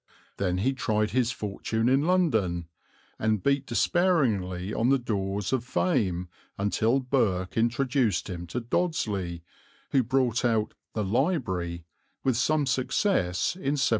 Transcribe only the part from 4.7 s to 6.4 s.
on the doors of fame